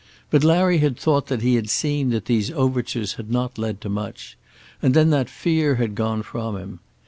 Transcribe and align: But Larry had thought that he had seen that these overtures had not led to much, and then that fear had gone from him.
But 0.31 0.43
Larry 0.43 0.79
had 0.79 0.97
thought 0.97 1.27
that 1.27 1.43
he 1.43 1.53
had 1.53 1.69
seen 1.69 2.09
that 2.09 2.25
these 2.25 2.49
overtures 2.49 3.13
had 3.17 3.29
not 3.29 3.59
led 3.59 3.79
to 3.81 3.89
much, 3.89 4.35
and 4.81 4.95
then 4.95 5.11
that 5.11 5.29
fear 5.29 5.75
had 5.75 5.93
gone 5.93 6.23
from 6.23 6.57
him. 6.57 6.79